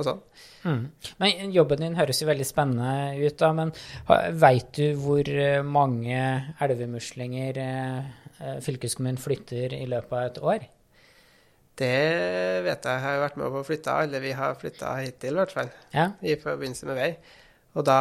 og 0.00 0.06
sånn. 0.06 0.20
Mm. 0.64 0.82
Men 1.20 1.54
jobben 1.54 1.84
din 1.84 1.96
høres 1.98 2.20
jo 2.22 2.28
veldig 2.28 2.46
spennende 2.48 3.14
ut, 3.20 3.36
da, 3.40 3.52
men 3.56 3.72
veit 4.40 4.72
du 4.76 4.98
hvor 5.00 5.28
eh, 5.28 5.62
mange 5.64 6.20
elvemuslinger 6.64 7.60
eh, 7.62 8.10
eh, 8.40 8.58
fylkeskommunen 8.64 9.20
flytter 9.20 9.76
i 9.78 9.86
løpet 9.90 10.16
av 10.16 10.26
et 10.26 10.42
år? 10.52 10.68
Det 11.80 11.96
vet 12.66 12.84
jeg. 12.84 12.92
Jeg 12.92 13.04
har 13.06 13.22
vært 13.22 13.38
med 13.40 13.52
på 13.54 13.62
å 13.62 13.64
flytte 13.64 13.94
alle 14.02 14.20
vi 14.20 14.34
har 14.36 14.58
flytta 14.60 14.96
hittil, 15.00 15.32
i 15.32 15.40
hvert 15.40 15.54
fall. 15.54 15.70
Ja. 15.94 16.10
I 16.20 16.36
forbindelse 16.40 16.88
med 16.90 16.98
vei. 17.00 17.10
Og 17.78 17.86
da, 17.88 18.00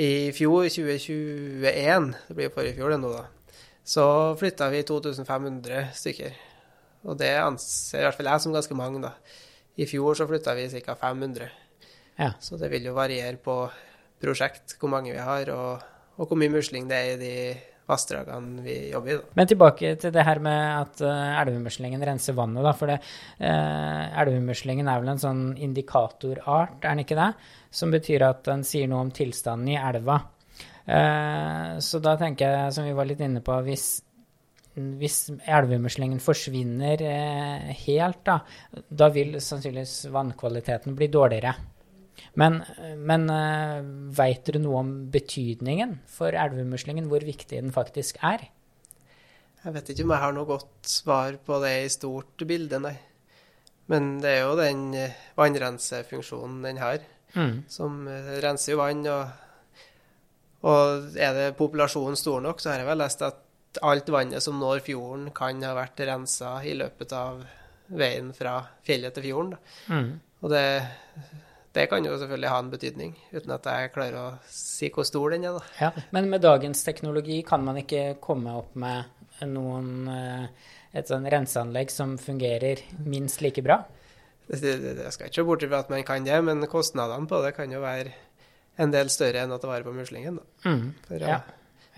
i 0.00 0.30
fjor, 0.34 0.66
2021, 0.66 2.10
det 2.26 2.36
blir 2.36 2.48
jo 2.48 2.54
forrige 2.56 2.78
fjor 2.78 2.94
det 2.94 2.98
nå, 3.02 3.12
da, 3.14 3.60
så 3.86 4.06
flytta 4.40 4.70
vi 4.72 4.82
2500 4.88 5.92
stykker. 5.98 6.34
Og 7.08 7.16
det 7.20 7.32
anser 7.40 8.02
i 8.02 8.04
hvert 8.08 8.18
fall 8.18 8.28
jeg 8.32 8.44
som 8.44 8.56
ganske 8.56 8.76
mange, 8.76 9.02
da. 9.04 9.14
I 9.76 9.86
fjor 9.86 10.18
så 10.18 10.26
flytta 10.28 10.54
vi 10.58 10.68
ca. 10.80 10.94
500. 10.94 11.48
ja. 12.18 12.32
Så 12.40 12.56
det 12.56 12.70
vil 12.72 12.90
jo 12.90 12.94
variere 12.94 13.36
på 13.36 13.62
prosjekt 14.20 14.76
hvor 14.80 14.92
mange 14.92 15.12
vi 15.14 15.22
har, 15.22 15.50
og, 15.54 15.84
og 16.18 16.28
hvor 16.28 16.38
mye 16.38 16.52
musling 16.52 16.88
det 16.90 16.96
er 16.98 17.12
i 17.14 17.20
de 17.20 17.34
vassdragene 17.90 18.64
vi 18.64 18.76
jobber 18.90 19.12
i. 19.12 19.16
da. 19.18 19.36
Men 19.38 19.50
tilbake 19.50 19.94
til 20.00 20.12
det 20.14 20.26
her 20.26 20.40
med 20.42 20.60
at 20.80 21.02
uh, 21.04 21.40
elvemuslingen 21.42 22.04
renser 22.06 22.36
vannet, 22.38 22.62
da. 22.66 22.74
For 22.76 22.92
det, 22.92 22.98
uh, 23.40 24.20
elvemuslingen 24.22 24.90
er 24.90 25.00
vel 25.02 25.14
en 25.14 25.22
sånn 25.22 25.46
indikatorart, 25.58 26.78
er 26.82 26.92
den 26.92 27.04
ikke 27.04 27.18
det? 27.18 27.30
Som 27.80 27.94
betyr 27.94 28.26
at 28.28 28.44
den 28.48 28.66
sier 28.66 28.90
noe 28.90 29.06
om 29.06 29.14
tilstanden 29.14 29.72
i 29.72 29.80
elva. 29.80 30.20
Uh, 30.90 31.78
så 31.82 32.00
da 32.02 32.16
tenker 32.20 32.56
jeg, 32.56 32.76
som 32.76 32.86
vi 32.88 32.94
var 32.96 33.08
litt 33.10 33.22
inne 33.24 33.42
på, 33.44 33.58
hvis, 33.66 33.88
hvis 34.74 35.30
elvemuslingen 35.50 36.20
forsvinner 36.22 37.02
eh, 37.02 37.72
helt, 37.84 38.22
da, 38.26 38.38
da 38.88 39.10
vil 39.12 39.36
sannsynligvis 39.42 40.06
vannkvaliteten 40.14 40.96
bli 40.98 41.10
dårligere. 41.12 41.54
Men, 42.38 42.60
men 43.00 43.26
eh, 43.32 43.80
veit 44.16 44.44
dere 44.46 44.62
noe 44.62 44.80
om 44.84 44.94
betydningen 45.10 45.98
for 46.10 46.36
elvemuslingen, 46.36 47.08
hvor 47.10 47.24
viktig 47.26 47.58
den 47.58 47.74
faktisk 47.74 48.20
er? 48.26 48.46
Jeg 49.64 49.74
vet 49.74 49.90
ikke 49.92 50.06
om 50.06 50.12
jeg 50.14 50.22
har 50.22 50.34
noe 50.36 50.48
godt 50.48 50.88
svar 50.88 51.36
på 51.44 51.58
det 51.64 51.72
i 51.82 51.88
stort 51.92 52.44
bilde, 52.48 52.78
nei. 52.80 52.94
Men 53.90 54.12
det 54.22 54.36
er 54.36 54.44
jo 54.44 54.54
den 54.60 54.84
eh, 54.94 55.16
vannrensefunksjonen 55.40 56.60
den 56.68 56.84
har, 56.84 57.02
Mm. 57.30 57.60
som 57.70 58.08
eh, 58.10 58.40
renser 58.42 58.72
jo 58.72 58.80
vann. 58.80 59.04
Og, 59.06 59.28
og 60.66 61.14
er 61.14 61.36
det 61.36 61.44
populasjonen 61.58 62.18
stor 62.18 62.40
nok, 62.42 62.58
så 62.58 62.72
har 62.72 62.82
jeg 62.82 62.88
vel 62.88 62.98
lest 62.98 63.22
at 63.22 63.38
alt 63.82 64.08
vannet 64.10 64.42
som 64.42 64.58
når 64.60 64.80
fjorden, 64.86 65.30
kan 65.36 65.62
ha 65.62 65.74
vært 65.76 66.00
rensa 66.08 66.56
i 66.66 66.74
løpet 66.74 67.12
av 67.16 67.44
veien 67.90 68.32
fra 68.34 68.56
fjellet 68.86 69.14
til 69.14 69.28
fjorden. 69.28 69.56
Mm. 69.90 70.10
Og 70.42 70.50
det, 70.50 70.64
det 71.76 71.86
kan 71.90 72.04
jo 72.06 72.16
selvfølgelig 72.18 72.50
ha 72.50 72.58
en 72.62 72.72
betydning, 72.72 73.14
uten 73.32 73.54
at 73.54 73.66
jeg 73.70 73.92
klarer 73.94 74.18
å 74.18 74.26
si 74.50 74.90
hvor 74.94 75.06
stor 75.06 75.34
den 75.34 75.46
er. 75.50 75.60
Ja, 75.80 75.92
men 76.14 76.30
med 76.32 76.42
dagens 76.42 76.82
teknologi 76.86 77.42
kan 77.46 77.64
man 77.66 77.78
ikke 77.82 78.16
komme 78.22 78.56
opp 78.58 78.74
med 78.78 79.04
noen 79.46 80.08
eh, 80.10 80.46
et 80.92 81.08
sånn 81.10 81.28
renseanlegg 81.30 81.92
som 81.94 82.16
fungerer 82.20 82.82
minst 83.06 83.40
like 83.44 83.62
bra? 83.62 83.82
Det 84.50 85.12
skal 85.14 85.28
ikke 85.28 85.36
se 85.38 85.46
bort 85.46 85.62
fra 85.62 85.84
at 85.84 85.92
man 85.92 86.02
kan 86.06 86.26
det, 86.26 86.40
men 86.42 86.66
kostnadene 86.66 87.30
på 87.30 87.38
det 87.44 87.54
kan 87.54 87.70
jo 87.70 87.78
være 87.84 88.10
en 88.80 88.90
del 88.90 89.10
større 89.12 89.44
enn 89.44 89.54
å 89.54 89.60
ta 89.62 89.68
vare 89.70 89.86
på 89.86 89.94
muslingen. 89.94 90.40
Da, 90.40 90.70
Mm. 90.70 90.94
for 91.06 91.22
Ja. 91.22 91.40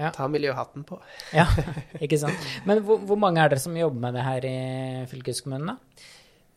Ja. 0.03 0.11
ta 0.15 0.27
miljøhatten 0.31 0.83
på. 0.89 0.99
Ja, 1.39 1.47
ikke 2.03 2.19
sant. 2.21 2.51
Men 2.69 2.83
hvor, 2.87 2.99
hvor 3.07 3.19
mange 3.21 3.41
er 3.43 3.53
dere 3.53 3.63
som 3.63 3.77
jobber 3.79 4.03
med 4.09 4.19
det 4.19 4.27
her 4.27 4.47
i 4.51 4.57
fylkeskommunen, 5.11 5.73
da? 5.73 6.13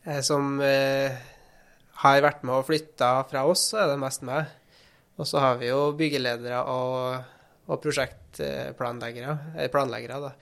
Eh, 0.06 0.20
Som 0.26 0.58
eh, 0.64 1.14
har 2.02 2.20
vært 2.26 2.42
med 2.46 2.58
og 2.58 2.66
flytta 2.68 3.14
fra 3.30 3.46
oss, 3.48 3.68
så 3.72 3.84
er 3.84 3.92
det 3.94 4.00
mest 4.02 4.26
meg. 4.26 4.50
Og 5.16 5.24
så 5.30 5.40
har 5.40 5.56
vi 5.62 5.70
jo 5.70 5.92
byggeledere 5.96 6.58
og, 6.68 7.24
og 7.72 7.78
prosjektplanleggere, 7.80 9.36
eh, 9.56 9.70
planleggere 9.72 10.18
da, 10.26 10.32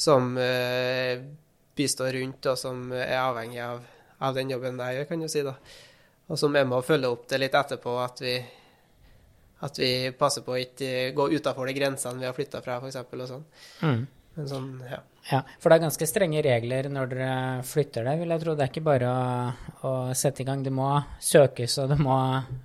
som 0.00 0.36
eh, 0.38 1.18
bistår 1.76 2.14
rundt, 2.20 2.46
og 2.52 2.58
som 2.60 2.92
er 2.94 3.16
avhengig 3.18 3.58
av, 3.64 3.80
av 4.22 4.36
den 4.36 4.52
jobben 4.54 4.78
jeg 4.78 5.00
gjør, 5.00 5.08
kan 5.10 5.24
du 5.24 5.28
si. 5.32 5.42
da. 5.46 5.56
Og 6.30 6.38
som 6.38 6.54
er 6.54 6.68
med 6.68 6.78
å 6.78 6.86
følge 6.86 7.10
opp 7.10 7.26
det 7.30 7.40
litt 7.42 7.56
etterpå, 7.58 7.96
at 8.04 8.22
vi, 8.22 8.36
at 9.66 9.78
vi 9.80 9.92
passer 10.16 10.44
på 10.46 10.54
å 10.56 10.60
ikke 10.60 11.10
gå 11.16 11.28
utafor 11.36 11.68
de 11.68 11.76
grensene 11.76 12.22
vi 12.22 12.28
har 12.28 12.36
flytta 12.36 12.62
fra, 12.64 12.80
f.eks. 12.80 13.00
og 13.04 13.28
sånn. 13.28 13.46
Mm. 13.84 14.02
Men 14.36 14.48
sånn, 14.48 14.68
ja. 14.88 15.00
Ja, 15.28 15.42
For 15.60 15.68
det 15.68 15.76
er 15.76 15.84
ganske 15.84 16.06
strenge 16.08 16.40
regler 16.42 16.88
når 16.90 17.10
dere 17.10 17.32
flytter 17.68 18.06
det, 18.08 18.16
vil 18.22 18.32
jeg 18.32 18.42
tro. 18.42 18.54
Det 18.56 18.64
er 18.64 18.70
ikke 18.72 18.86
bare 18.86 19.10
å, 19.10 19.24
å 19.86 19.92
sette 20.16 20.42
i 20.42 20.46
gang. 20.48 20.62
Det 20.64 20.72
må 20.74 20.88
søkes, 21.22 21.76
og 21.82 21.92
det 21.92 21.98
må 22.00 22.16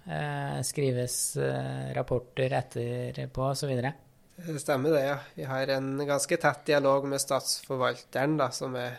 eh, 0.07 0.61
skrives 0.65 1.17
eh, 1.41 1.91
rapporter 1.97 2.55
etterpå 2.61 3.49
osv. 3.51 3.73
Det 3.75 4.61
stemmer 4.63 4.95
det, 4.95 5.03
ja. 5.03 5.17
Vi 5.35 5.49
har 5.49 5.75
en 5.75 5.91
ganske 6.07 6.39
tett 6.41 6.65
dialog 6.71 7.09
med 7.11 7.21
statsforvalteren, 7.23 8.39
da, 8.39 8.49
som 8.55 8.75
er, 8.79 8.97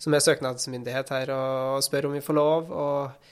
som 0.00 0.14
er 0.14 0.26
søknadsmyndighet 0.26 1.14
her, 1.16 1.32
og, 1.36 1.76
og 1.78 1.86
spør 1.86 2.10
om 2.10 2.18
vi 2.18 2.24
får 2.24 2.38
lov, 2.40 2.74
og, 2.74 3.30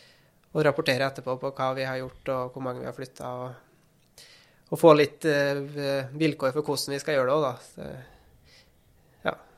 og 0.55 0.64
rapportere 0.64 1.09
etterpå 1.09 1.37
på 1.40 1.55
hva 1.55 1.73
vi 1.76 1.87
har 1.88 1.99
gjort, 2.00 2.31
og 2.35 2.55
hvor 2.55 2.64
mange 2.64 2.83
vi 2.83 2.88
har 2.88 2.97
flytta. 2.97 3.33
Og, 3.43 4.23
og, 4.71 4.76
få 4.81 4.95
litt 4.97 5.26
uh, 5.28 6.14
vilkår 6.19 6.55
for 6.55 6.64
hvordan 6.64 6.97
vi 6.97 7.02
skal 7.02 7.19
gjøre 7.19 7.28
det 7.28 7.37
òg, 7.37 7.49
da. 7.49 7.52
Det, 7.75 7.90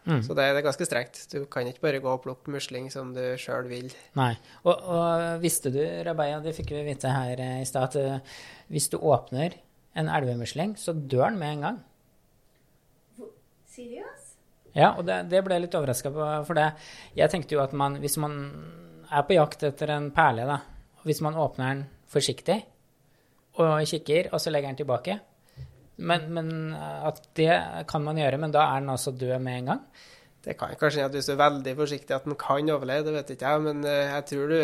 Mm. 0.08 0.22
Så 0.24 0.32
det, 0.34 0.46
det, 0.48 0.60
er 0.60 0.64
ganske 0.64 0.86
strengt. 0.88 1.18
Du 1.28 1.44
kan 1.50 1.68
ikke 1.68 1.84
bare 1.84 2.00
gå 2.02 2.08
og 2.08 2.22
plukke 2.24 2.52
musling 2.54 2.88
som 2.92 3.12
du 3.14 3.20
sjøl 3.40 3.68
vil. 3.68 3.90
Nei. 4.18 4.32
Og, 4.64 4.72
og, 4.72 5.24
visste 5.42 5.72
du, 5.74 5.80
Rabaya, 6.06 6.40
det 6.44 6.54
fikk 6.56 6.72
vi 6.72 6.86
vite 6.88 7.12
her 7.12 7.42
i 7.60 7.66
stad, 7.68 7.92
at 7.92 8.00
uh, 8.00 8.40
hvis 8.72 8.88
du 8.92 8.96
åpner 8.98 9.58
en 9.98 10.08
elvemusling, 10.08 10.76
så 10.80 10.94
dør 10.94 11.28
den 11.28 11.40
med 11.42 11.56
en 11.56 11.66
gang. 11.66 11.78
Seriøst? 13.70 14.36
Ja, 14.74 14.92
og 14.94 15.04
det, 15.06 15.24
det 15.30 15.42
ble 15.44 15.56
jeg 15.56 15.66
litt 15.66 15.76
overraska 15.78 16.12
på. 16.14 16.26
For 16.46 16.58
det, 16.58 16.68
jeg 17.18 17.32
tenkte 17.32 17.56
jo 17.56 17.62
at 17.62 17.74
man, 17.76 17.98
hvis 18.02 18.16
man 18.22 18.36
er 19.10 19.24
på 19.26 19.36
jakt 19.36 19.66
etter 19.66 19.90
en 19.96 20.10
perle, 20.14 20.46
da, 20.46 20.60
hvis 21.06 21.22
man 21.24 21.38
åpner 21.38 21.74
den 21.74 21.82
forsiktig 22.10 22.60
og 23.60 23.82
kikker, 23.88 24.30
og 24.32 24.40
så 24.40 24.52
legger 24.52 24.70
den 24.70 24.80
tilbake, 24.82 25.18
men, 26.00 26.28
men, 26.32 26.52
eh, 26.72 27.06
at 27.10 27.20
det 27.36 27.52
kan 27.90 28.04
man 28.04 28.18
gjøre, 28.20 28.40
men 28.40 28.54
da 28.54 28.64
er 28.70 28.80
den 28.80 28.92
altså 28.92 29.12
død 29.12 29.38
med 29.42 29.58
en 29.58 29.72
gang? 29.74 29.82
Det 30.40 30.56
kan 30.56 30.72
kanskje 30.80 31.04
at 31.04 31.12
hvis 31.12 31.28
du 31.28 31.34
er 31.34 31.42
veldig 31.42 31.74
forsiktig 31.76 32.14
at 32.16 32.24
den 32.24 32.38
kan 32.40 32.70
overleve, 32.72 33.04
det 33.08 33.16
vet 33.18 33.34
ikke 33.34 33.50
jeg. 33.50 33.64
Men 33.66 33.82
eh, 33.84 34.14
jeg 34.14 34.24
tror 34.30 34.54
du 34.54 34.60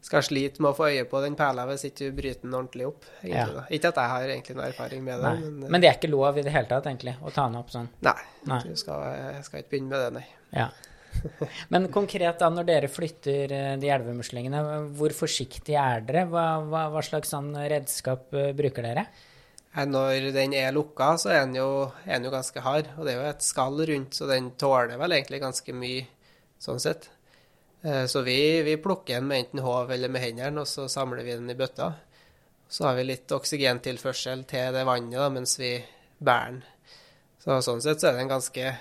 skal 0.00 0.22
slite 0.24 0.62
med 0.62 0.70
å 0.70 0.76
få 0.76 0.88
øye 0.94 1.06
på 1.08 1.20
den 1.20 1.34
perla 1.36 1.66
hvis 1.68 1.84
ikke 1.90 2.06
du 2.08 2.14
bryter 2.16 2.46
den 2.46 2.54
ordentlig 2.56 2.86
opp. 2.88 3.08
Ja. 3.26 3.48
Ikke 3.68 3.90
at 3.90 3.98
jeg 4.00 4.12
har 4.14 4.34
egentlig 4.36 4.56
noe 4.56 4.68
erfaring 4.70 5.02
med 5.04 5.18
det. 5.18 5.32
Men, 5.40 5.58
eh, 5.64 5.72
men, 5.74 5.82
det 5.82 5.90
er 5.90 5.98
ikke 5.98 6.12
lov 6.12 6.38
i 6.38 6.44
det 6.46 6.54
hele 6.54 6.70
tatt, 6.70 6.86
egentlig, 6.92 7.16
å 7.20 7.34
ta 7.34 7.48
den 7.50 7.58
opp 7.60 7.74
sånn? 7.74 7.90
Nei, 8.06 8.16
nei. 8.48 8.60
du 8.64 8.78
skal, 8.78 9.02
jeg 9.18 9.42
skal 9.48 9.64
ikke 9.64 9.74
begynne 9.74 9.92
med 9.92 10.06
det, 10.06 10.12
nei. 10.20 10.26
Ja. 10.54 10.70
Men 11.72 11.88
konkret 11.92 12.38
da, 12.40 12.50
når 12.52 12.68
dere 12.68 12.90
flytter 12.92 13.54
de 13.80 13.90
elvemuslingene, 13.90 14.62
hvor 14.98 15.14
forsiktige 15.16 15.80
er 15.80 16.06
dere? 16.06 16.26
Hva, 16.30 16.46
hva, 16.66 16.86
hva 16.94 17.02
slags 17.04 17.32
sånn 17.34 17.52
redskap 17.56 18.30
bruker 18.30 18.86
dere? 18.86 19.08
Når 19.70 20.32
den 20.34 20.54
er 20.58 20.72
lukka, 20.74 21.12
så 21.20 21.30
er 21.30 21.44
den, 21.44 21.54
jo, 21.60 21.86
er 22.02 22.18
den 22.18 22.26
jo 22.26 22.34
ganske 22.34 22.62
hard. 22.64 22.90
Og 22.96 23.06
det 23.06 23.14
er 23.14 23.20
jo 23.20 23.28
et 23.30 23.46
skall 23.46 23.78
rundt, 23.92 24.16
så 24.18 24.26
den 24.26 24.50
tåler 24.58 24.98
vel 24.98 25.14
egentlig 25.14 25.42
ganske 25.42 25.74
mye 25.76 26.08
sånn 26.60 26.82
sett. 26.82 27.06
Eh, 27.82 28.04
så 28.10 28.24
vi, 28.26 28.62
vi 28.66 28.76
plukker 28.82 29.20
den 29.20 29.28
med 29.30 29.44
enten 29.44 29.62
håv 29.64 29.92
eller 29.94 30.12
med 30.12 30.24
hendene, 30.24 30.64
og 30.64 30.68
så 30.68 30.88
samler 30.90 31.24
vi 31.24 31.36
den 31.38 31.52
i 31.52 31.56
bøtta. 31.58 31.92
Så 32.70 32.86
har 32.86 32.98
vi 32.98 33.06
litt 33.06 33.32
oksygentilførsel 33.34 34.44
til 34.50 34.74
det 34.74 34.84
vannet 34.86 35.18
da, 35.18 35.30
mens 35.32 35.56
vi 35.58 35.72
bærer 36.18 36.58
den. 36.58 36.60
Så 37.40 37.56
sånn 37.64 37.80
sett 37.82 38.02
så 38.02 38.10
er 38.10 38.18
den 38.18 38.30
ganske 38.30 38.74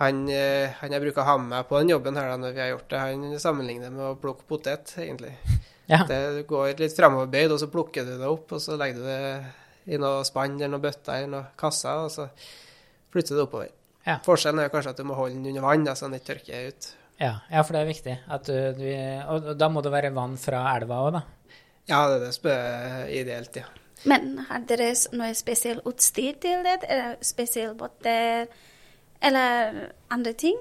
han, 0.00 0.22
eh, 0.32 0.72
han 0.80 0.94
jeg 0.94 1.02
bruker 1.04 1.22
å 1.22 1.28
ha 1.28 1.36
med 1.40 1.52
meg 1.52 1.66
på 1.68 1.80
den 1.80 1.92
jobben 1.92 2.16
her 2.16 2.30
da, 2.32 2.36
når 2.40 2.54
vi 2.56 2.62
har 2.64 2.70
gjort 2.72 2.92
det, 2.92 3.00
han 3.04 3.42
sammenligner 3.42 3.92
med 3.92 4.06
å 4.06 4.14
plukke 4.20 4.46
potet, 4.48 4.94
egentlig. 5.00 5.34
Ja. 5.90 6.04
Det 6.08 6.46
går 6.48 6.78
litt 6.80 6.96
framoverbøyd, 6.96 7.52
og 7.52 7.60
så 7.60 7.68
plukker 7.70 8.06
du 8.06 8.14
det 8.16 8.28
opp, 8.30 8.52
og 8.56 8.62
så 8.62 8.78
legger 8.80 9.00
du 9.00 9.08
det 9.08 9.92
i 9.92 9.98
noe 10.00 10.22
spann 10.28 10.54
eller 10.56 10.72
noe 10.76 10.84
bøtter 10.84 11.18
eller 11.18 11.32
noe 11.34 11.58
kasser, 11.58 12.06
og 12.06 12.12
så 12.14 12.28
flytter 13.12 13.36
du 13.36 13.44
oppover. 13.44 13.72
Ja. 14.06 14.16
Forskjellen 14.24 14.62
er 14.62 14.72
kanskje 14.72 14.94
at 14.94 15.02
du 15.02 15.04
må 15.08 15.18
holde 15.18 15.36
den 15.36 15.50
under 15.50 15.66
vann, 15.66 15.84
så 15.92 16.08
den 16.08 16.16
ikke 16.20 16.32
tørker 16.32 16.70
ut. 16.70 16.90
Ja, 17.20 17.34
ja, 17.52 17.60
for 17.60 17.76
det 17.76 17.82
er 17.82 17.90
viktig. 17.90 18.16
Du, 18.46 18.54
du, 18.78 18.86
og 19.34 19.50
da 19.60 19.68
må 19.68 19.82
det 19.84 19.92
være 19.92 20.14
vann 20.16 20.38
fra 20.40 20.62
elva 20.78 21.02
òg, 21.04 21.18
da? 21.18 21.22
Ja, 21.90 22.06
det 22.08 22.16
er 22.20 22.24
det 22.24 22.32
som 22.38 22.50
er 22.54 23.12
ideelt, 23.20 23.60
ja. 23.60 23.68
Men 24.08 24.38
har 24.48 24.62
dere 24.64 24.94
noe 25.12 25.34
spesielt 25.36 25.84
utstyr 25.88 26.38
til 26.40 26.62
det? 26.64 26.78
Er 26.88 27.02
det 27.18 27.28
spesielt 27.28 27.76
båter? 27.76 28.48
Eller 29.20 29.92
andre 30.12 30.32
ting? 30.32 30.56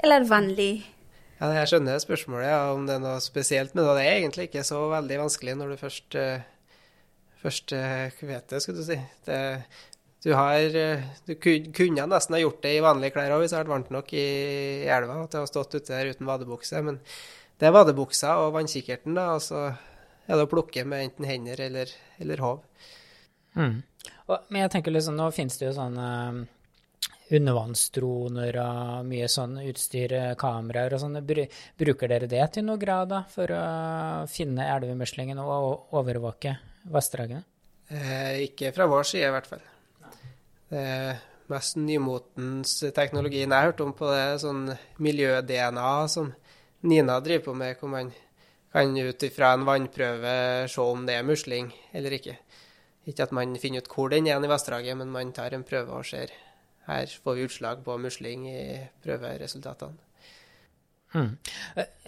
Eller 0.00 0.24
vanlig? 0.28 0.86
Ja, 1.40 1.50
jeg 1.56 1.70
skjønner 1.70 2.00
spørsmålet, 2.00 2.48
ja, 2.50 2.62
om 2.74 2.86
det 2.88 2.96
er 2.96 3.04
noe 3.04 3.20
spesielt. 3.24 3.74
Men 3.76 3.86
det 3.88 4.04
er 4.04 4.18
egentlig 4.18 4.48
ikke 4.48 4.64
så 4.66 4.80
veldig 4.92 5.20
vanskelig 5.22 5.56
når 5.56 5.74
du 5.74 5.80
først 5.80 6.16
først 7.40 7.72
vet 7.72 8.52
det, 8.52 8.60
skulle 8.62 8.82
du 8.82 8.86
si. 8.86 8.98
Det, 9.24 9.40
du, 10.24 10.32
har, 10.36 10.76
du 11.26 11.34
kunne 11.40 12.06
nesten 12.10 12.36
ha 12.36 12.42
gjort 12.42 12.62
det 12.64 12.74
i 12.76 12.82
vanlige 12.84 13.16
klær 13.16 13.34
òg 13.36 13.44
hvis 13.44 13.54
det 13.54 13.60
hadde 13.60 13.70
vært 13.70 13.76
varmt 13.76 13.92
nok 13.96 14.12
i, 14.12 14.24
elva 14.84 15.20
at 15.24 15.32
det 15.32 15.44
ha 15.44 15.48
stått 15.48 15.76
ute 15.78 15.94
der 15.94 16.12
uten 16.12 16.28
vadebukse. 16.28 16.82
Men 16.84 17.00
det 17.60 17.68
er 17.68 17.76
vadebuksa 17.76 18.36
og 18.44 18.54
vannkikkerten, 18.56 19.16
da, 19.16 19.30
og 19.38 19.44
så 19.44 19.70
er 19.70 20.36
det 20.36 20.46
å 20.46 20.50
plukke 20.50 20.84
med 20.88 21.06
enten 21.08 21.28
hender 21.28 21.64
eller, 21.68 21.92
eller 22.22 22.44
håv. 22.44 22.64
Mm. 23.58 23.80
men 24.30 24.60
jeg 24.60 24.70
tenker 24.70 24.94
liksom, 24.94 25.16
nå 25.18 25.24
finnes 25.34 25.56
det 25.58 25.64
jo 25.66 25.72
sånne 25.74 26.04
undervannsdroner 27.30 28.58
og 28.62 29.06
mye 29.08 29.28
sånn 29.30 29.58
utstyr, 29.62 30.12
eh, 30.16 30.34
kameraer 30.38 30.96
og 30.96 31.02
sånn. 31.02 31.18
Bruker 31.78 32.10
dere 32.10 32.28
det 32.30 32.46
til 32.54 32.66
noe 32.66 32.80
grad 32.80 33.10
da, 33.12 33.22
for 33.30 33.54
å 33.54 34.26
finne 34.30 34.66
elvemuslingen 34.74 35.38
og 35.38 35.94
overvåke 35.96 36.56
vassdragene? 36.90 37.44
Eh, 37.90 38.46
ikke 38.46 38.72
fra 38.74 38.86
vår 38.86 39.06
side, 39.06 39.28
i 39.28 39.34
hvert 39.34 39.50
fall. 39.50 39.62
Det 40.70 40.78
er 40.78 41.22
mest 41.50 41.76
nymotens 41.76 42.76
teknologi 42.94 43.42
jeg 43.42 43.50
har 43.50 43.72
hørt 43.72 43.80
om 43.82 43.92
på 43.92 44.10
det, 44.12 44.40
sånn 44.42 44.68
miljø-DNA 45.02 45.94
som 46.08 46.32
Nina 46.82 47.18
driver 47.20 47.50
på 47.50 47.54
med, 47.54 47.76
hvor 47.76 47.90
man 47.92 48.12
kan 48.72 48.94
ut 48.96 49.22
ifra 49.26 49.52
en 49.52 49.66
vannprøve 49.66 50.68
se 50.70 50.80
om 50.80 51.02
det 51.06 51.18
er 51.18 51.26
musling 51.26 51.72
eller 51.92 52.14
ikke. 52.16 52.36
Ikke 53.10 53.26
at 53.26 53.34
man 53.34 53.56
finner 53.58 53.82
ut 53.82 53.90
hvor 53.90 54.12
den 54.12 54.28
er 54.30 54.38
i 54.38 54.50
vassdraget, 54.50 54.96
men 54.96 55.10
man 55.10 55.32
tar 55.34 55.56
en 55.56 55.66
prøve 55.66 55.98
og 55.98 56.06
ser. 56.06 56.30
Her 56.90 57.10
får 57.24 57.36
vi 57.36 57.46
utslag 57.46 57.84
på 57.86 57.98
musling 58.02 58.48
i 58.50 58.62
prøveresultatene. 59.04 60.06
Hmm. 61.10 61.30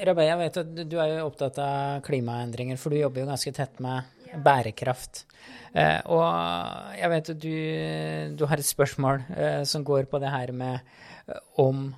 Rabei, 0.06 0.28
jeg 0.28 0.38
vet 0.38 0.58
at 0.60 0.74
du 0.86 0.96
er 1.02 1.16
jo 1.16 1.26
opptatt 1.26 1.56
av 1.58 2.02
klimaendringer, 2.06 2.78
for 2.78 2.94
du 2.94 3.00
jobber 3.00 3.24
jo 3.24 3.30
ganske 3.32 3.52
tett 3.54 3.80
med 3.82 4.06
bærekraft. 4.42 5.24
Eh, 5.74 5.98
og 6.12 6.94
jeg 6.98 7.10
vet 7.12 7.32
at 7.32 7.40
du, 7.42 7.56
du 8.38 8.44
har 8.48 8.60
et 8.60 8.68
spørsmål 8.68 9.24
eh, 9.34 9.62
som 9.68 9.84
går 9.84 10.06
på 10.10 10.20
det 10.22 10.30
her 10.30 10.52
med 10.54 10.78
eh, 11.26 11.40
om 11.60 11.88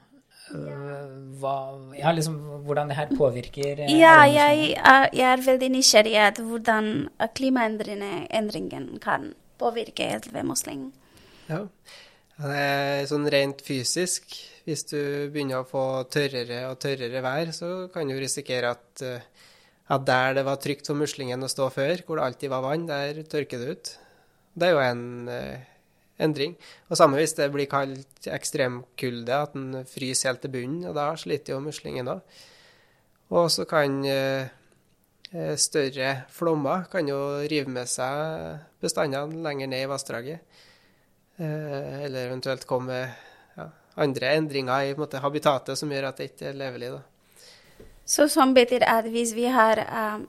eh, 0.55 1.13
hva, 1.43 1.57
ja, 1.99 2.15
liksom, 2.17 2.39
hvordan 2.65 2.91
det 2.91 2.99
her 2.99 3.13
påvirker 3.19 3.85
eh, 3.85 3.95
Ja, 3.99 4.23
jeg 4.31 4.73
er, 4.79 5.09
jeg 5.13 5.29
er 5.29 5.45
veldig 5.45 5.71
nysgjerrig 5.77 6.17
på 6.39 6.49
hvordan 6.53 6.93
klimaendringen 7.37 8.89
kan 9.05 9.35
påvirke 9.61 10.09
elvemusling. 10.17 10.89
Ja. 11.51 11.67
Er 12.43 13.05
sånn 13.07 13.29
rent 13.31 13.61
fysisk. 13.63 14.33
Hvis 14.65 14.87
du 14.91 14.99
begynner 15.31 15.61
å 15.61 15.69
få 15.69 15.85
tørrere 16.11 16.65
og 16.71 16.81
tørrere 16.83 17.21
vær, 17.23 17.53
så 17.55 17.89
kan 17.93 18.09
du 18.09 18.17
risikere 18.19 18.73
at 18.75 19.05
uh, 19.05 19.45
at 19.93 20.07
der 20.07 20.39
det 20.39 20.45
var 20.47 20.57
trygt 20.57 20.89
for 20.89 20.97
muslingen 20.97 21.45
å 21.45 21.51
stå 21.51 21.69
før, 21.73 22.01
hvor 22.07 22.19
det 22.19 22.25
alltid 22.25 22.53
var 22.53 22.65
vann, 22.65 22.89
der 22.89 23.21
tørker 23.29 23.61
det 23.61 23.77
ut. 23.77 23.93
Det 24.55 24.69
er 24.69 24.73
jo 24.73 24.81
en 24.81 25.29
eh, 25.29 25.67
endring. 26.25 26.55
Og 26.89 26.97
samme 26.97 27.19
hvis 27.21 27.37
det 27.37 27.51
blir 27.53 27.69
kaldt 27.69 28.29
ekstremkulde, 28.33 29.37
at 29.37 29.53
den 29.57 29.85
fryser 29.91 30.31
helt 30.31 30.45
til 30.45 30.55
bunnen, 30.55 30.89
og 30.89 30.97
da 30.97 31.11
sliter 31.21 31.57
jo 31.57 31.65
muslingen 31.65 32.09
òg. 32.15 32.23
Og 33.35 33.51
så 33.53 33.67
kan 33.69 34.01
eh, 34.09 34.49
eh, 35.35 35.55
større 35.61 36.15
flommer 36.33 36.89
kan 36.93 37.09
jo 37.09 37.21
rive 37.45 37.73
med 37.73 37.91
seg 37.91 38.63
bestandene 38.81 39.45
lenger 39.45 39.69
ned 39.69 39.85
i 39.85 39.91
vassdraget. 39.91 40.63
Eh, 41.37 42.05
eller 42.05 42.29
eventuelt 42.29 42.65
komme 42.65 43.01
ja, 43.57 43.67
andre 43.95 44.35
endringer 44.39 44.91
i 44.91 44.95
måte, 44.99 45.19
habitatet 45.19 45.79
som 45.79 45.91
gjør 45.91 46.11
at 46.13 46.21
det 46.21 46.31
ikke 46.31 46.53
er 46.53 46.59
levelig. 46.59 46.93
da. 46.95 47.03
Så 48.05 48.29
som 48.29 48.55
betyr 48.55 48.85
at 48.87 49.09
hvis 49.11 49.33
vi 49.35 49.49
har 49.51 49.81
um, 49.89 50.27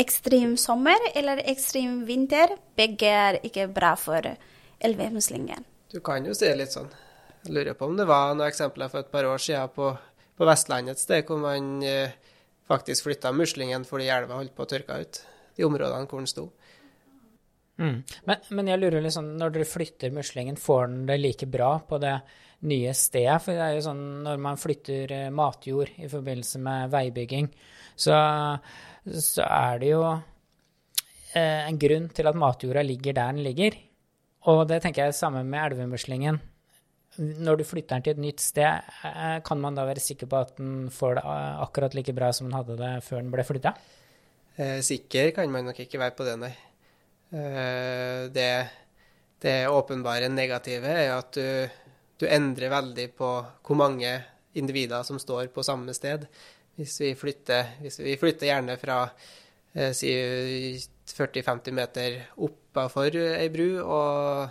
ekstrem 0.00 0.56
sommer 0.56 0.98
eller 1.14 1.44
ekstrem 1.50 2.02
vinter, 2.08 2.56
begge 2.76 3.06
er 3.06 3.38
ikke 3.44 3.68
bra 3.70 3.92
for 4.00 4.24
elvemuslingen. 4.80 5.66
Du 5.92 6.00
kan 6.00 6.26
jo 6.26 6.34
si 6.34 6.48
det 6.48 6.56
litt 6.58 6.74
sånn. 6.74 6.90
Jeg 7.44 7.54
lurer 7.54 7.76
på 7.78 7.86
om 7.86 7.96
det 7.96 8.08
var 8.08 8.34
noen 8.34 8.48
eksempler 8.48 8.90
for 8.90 9.04
et 9.04 9.12
par 9.12 9.28
år 9.28 9.38
siden 9.38 9.70
på, 9.74 9.92
på 10.36 10.48
Vestlandet 10.48 10.96
et 10.96 11.02
sted 11.04 11.28
hvor 11.28 11.38
man 11.42 11.78
eh, 11.86 12.16
faktisk 12.68 13.06
flytta 13.06 13.30
muslingen 13.32 13.86
fordi 13.86 14.10
elva 14.12 14.40
holdt 14.40 14.56
på 14.56 14.66
å 14.66 14.70
tørke 14.74 14.98
ut. 14.98 15.20
De 15.56 15.66
områdene 15.66 16.10
hvor 16.10 16.22
den 16.22 16.30
sto. 16.30 16.48
Mm. 17.78 18.02
Men, 18.26 18.46
men, 18.50 18.68
jeg 18.72 18.80
lurer 18.82 19.04
liksom, 19.04 19.32
når 19.38 19.54
dere 19.54 19.68
flytter 19.68 20.14
muslingen, 20.14 20.58
får 20.58 20.88
den 20.90 21.06
det 21.08 21.18
like 21.20 21.46
bra 21.50 21.76
på 21.86 22.00
det 22.02 22.16
nye 22.66 22.94
stedet? 22.96 23.38
For 23.44 23.54
det 23.54 23.66
er 23.66 23.76
jo 23.76 23.84
sånn 23.86 24.04
når 24.26 24.42
man 24.48 24.58
flytter 24.58 25.14
eh, 25.14 25.30
matjord 25.34 25.94
i 26.02 26.10
forbindelse 26.10 26.62
med 26.64 26.90
veibygging, 26.94 27.50
så, 27.98 28.18
så 29.06 29.46
er 29.46 29.82
det 29.82 29.92
jo 29.92 30.02
eh, 30.10 31.68
en 31.68 31.78
grunn 31.80 32.10
til 32.14 32.30
at 32.30 32.38
matjorda 32.38 32.82
ligger 32.86 33.18
der 33.20 33.36
den 33.36 33.46
ligger. 33.46 33.78
Og 34.50 34.64
det 34.70 34.82
tenker 34.82 35.04
jeg 35.04 35.14
er 35.14 35.18
samme 35.18 35.44
med 35.46 35.72
elvemuslingen. 35.72 36.40
når 37.18 37.56
du 37.58 37.64
flytter 37.66 37.96
den 37.96 38.02
til 38.06 38.12
et 38.14 38.20
nytt 38.22 38.42
sted, 38.42 38.90
eh, 39.04 39.38
kan 39.42 39.58
man 39.58 39.74
da 39.74 39.86
være 39.86 40.02
sikker 40.02 40.26
på 40.30 40.38
at 40.38 40.56
den 40.58 40.90
får 40.90 41.18
det 41.18 41.24
akkurat 41.64 41.94
like 41.94 42.14
bra 42.14 42.32
som 42.32 42.46
den 42.46 42.54
hadde 42.54 42.76
det 42.78 42.92
før 43.02 43.22
den 43.22 43.32
ble 43.32 43.42
flytta? 43.46 43.74
Eh, 44.58 44.80
sikker 44.82 45.30
kan 45.34 45.50
man 45.50 45.66
nok 45.66 45.80
ikke 45.82 45.98
være 45.98 46.14
på 46.18 46.26
det, 46.26 46.38
nei. 46.38 46.52
Eh, 47.30 48.30
det, 48.32 48.68
det 49.38 49.68
åpenbare 49.68 50.28
negative 50.32 50.88
er 50.88 51.12
at 51.12 51.32
du, 51.36 51.68
du 52.16 52.24
endrer 52.28 52.72
veldig 52.72 53.10
på 53.18 53.32
hvor 53.66 53.76
mange 53.76 54.14
individer 54.56 55.04
som 55.04 55.20
står 55.20 55.50
på 55.52 55.64
samme 55.66 55.94
sted. 55.94 56.24
Hvis 56.78 57.00
vi 57.02 57.12
flytter, 57.18 57.74
hvis 57.82 58.00
vi 58.00 58.16
flytter 58.16 58.48
gjerne 58.48 58.78
fra 58.80 59.02
eh, 59.74 59.92
si 59.96 60.12
40-50 61.08 61.76
meter 61.76 62.20
oppafor 62.44 63.16
ei 63.18 63.48
bru 63.52 63.80
og 63.82 64.48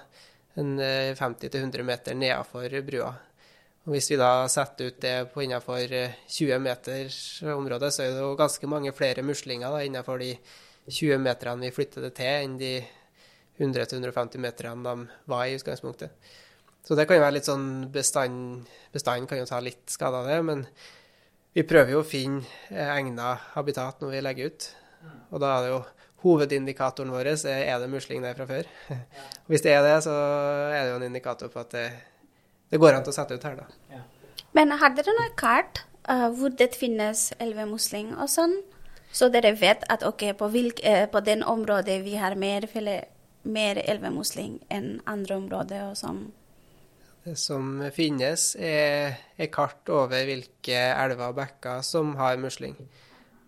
50-100 0.57 1.83
meter 1.85 2.17
nedafor 2.17 2.81
brua. 2.85 3.11
Og 3.85 3.93
Hvis 3.93 4.09
vi 4.11 4.17
da 4.19 4.47
setter 4.51 4.89
ut 4.89 4.97
det 4.99 5.29
på 5.31 5.45
innenfor 5.45 5.85
20 6.27 6.57
meters 6.59 7.19
område, 7.53 7.91
så 7.93 8.03
er 8.03 8.15
det 8.15 8.23
jo 8.25 8.33
ganske 8.35 8.67
mange 8.67 8.91
flere 8.91 9.23
muslinger 9.23 9.77
innenfor 9.85 10.19
de 10.19 10.33
20 10.33 10.66
meterne 11.19 11.67
vi 11.67 11.75
flytter 11.75 12.07
det 12.07 12.13
til, 12.15 12.33
enn 12.45 12.57
de 12.59 12.73
100-150 13.59 14.37
meterne 14.39 14.83
de 14.83 15.07
var 15.25 15.45
i 15.45 15.55
utgangspunktet. 15.57 16.11
Så 16.87 16.95
det 16.95 17.07
kan 17.07 17.17
jo 17.17 17.25
være 17.25 17.35
litt 17.35 17.47
sånn 17.49 17.89
bestand, 17.91 18.67
Bestanden 18.93 19.27
kan 19.27 19.41
jo 19.41 19.45
ta 19.49 19.59
litt 19.59 19.89
skade 19.91 20.21
av 20.21 20.27
det, 20.29 20.37
men 20.47 20.61
vi 21.53 21.65
prøver 21.67 21.91
jo 21.91 22.03
å 22.03 22.07
finne 22.07 22.45
egna 22.71 23.33
habitat 23.55 23.99
når 24.01 24.13
vi 24.13 24.21
legger 24.23 24.51
ut. 24.51 24.67
Og 25.33 25.41
da 25.43 25.49
er 25.57 25.65
det 25.65 25.73
jo 25.73 25.81
hovedindikatoren 26.23 27.11
vår 27.11 27.31
er 27.33 27.81
det 27.81 27.89
musling 27.91 28.23
der 28.23 28.37
fra 28.37 28.47
før. 28.49 28.69
Hvis 29.49 29.65
det 29.65 29.73
er 29.75 29.83
det, 29.83 29.97
så 30.05 30.13
er 30.13 30.79
det 30.85 30.93
jo 30.93 31.01
en 31.01 31.07
indikator 31.09 31.51
på 31.51 31.61
at 31.61 31.75
det, 31.75 31.87
det 32.71 32.79
går 32.79 32.95
an 32.95 33.05
til 33.05 33.13
å 33.13 33.17
sette 33.17 33.35
ut 33.35 33.47
her, 33.49 33.59
da. 33.59 33.99
Men 34.55 34.71
har 34.79 34.95
dere 34.95 35.13
noe 35.17 35.33
kart 35.37 35.83
uh, 36.09 36.29
hvor 36.33 36.55
det 36.55 36.71
finnes 36.77 37.29
elvemusling 37.43 38.15
og 38.15 38.31
sånn? 38.31 38.55
Så 39.17 39.31
dere 39.33 39.55
vet 39.57 39.85
at 39.89 40.03
ok, 40.05 40.29
på, 40.37 40.49
hvilk, 40.53 40.81
uh, 40.85 41.05
på 41.09 41.21
den 41.25 41.41
området 41.43 42.01
vi 42.05 42.17
har 42.21 42.35
mer, 42.37 42.67
mer 43.47 43.79
elvemusling 43.81 44.59
enn 44.73 44.99
andre 45.09 45.39
områder 45.39 45.87
og 45.87 45.97
sånn? 45.97 46.27
Det 47.27 47.33
som 47.39 47.81
finnes, 47.91 48.53
er, 48.55 49.17
er 49.35 49.49
kart 49.51 49.89
over 49.91 50.29
hvilke 50.29 50.77
elver 50.93 51.31
og 51.31 51.39
bekker 51.41 51.81
som 51.83 52.13
har 52.21 52.37
musling. 52.39 52.77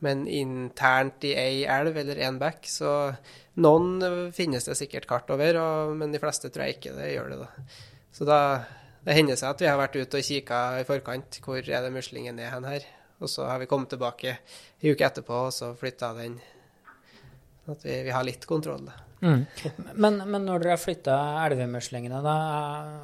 Men 0.04 0.26
internt 0.28 1.24
i 1.28 1.32
ei 1.38 1.62
elv 1.68 1.96
eller 2.02 2.20
én 2.28 2.40
bekk, 2.42 2.68
så 2.68 2.92
noen 3.60 4.32
finnes 4.36 4.68
det 4.68 4.76
sikkert 4.80 5.08
kart 5.08 5.32
over, 5.32 5.60
og, 5.62 5.96
men 6.00 6.12
de 6.12 6.20
fleste 6.20 6.52
tror 6.52 6.66
jeg 6.66 6.80
ikke 6.80 6.96
det 6.98 7.14
gjør 7.14 7.32
det. 7.32 7.40
da. 7.46 7.68
Så 8.16 8.28
da, 8.28 8.40
det 9.06 9.16
hender 9.16 9.40
seg 9.40 9.54
at 9.54 9.64
vi 9.64 9.70
har 9.70 9.80
vært 9.80 10.00
ute 10.00 10.20
og 10.20 10.28
kikka 10.28 10.62
i 10.82 10.88
forkant. 10.88 11.40
Hvor 11.46 11.62
er 11.62 11.86
det 11.86 11.96
muslingen 11.96 12.40
er 12.42 12.56
hen 12.56 12.68
her? 12.68 12.88
Og 13.20 13.30
så 13.30 13.46
har 13.50 13.60
vi 13.60 13.68
kommet 13.68 13.92
tilbake 13.92 14.38
en 14.38 14.90
uke 14.92 15.06
etterpå 15.06 15.46
og 15.50 15.54
så 15.54 15.74
flytta 15.78 16.14
den. 16.18 16.40
At 17.70 17.84
vi, 17.86 18.02
vi, 18.08 18.14
har 18.16 18.26
litt 18.26 18.48
kontroll. 18.50 18.88
da. 18.88 18.96
Mm. 19.20 19.42
Men, 19.94 20.22
men, 20.24 20.46
når 20.48 20.64
dere 20.64 20.78
har 20.78 20.80
flytta 20.80 21.16
elvemuslingene, 21.44 22.22
da, 22.24 22.36